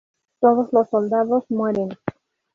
Todos 0.39 0.73
los 0.73 0.89
soldados 0.89 1.43
mueren. 1.51 1.89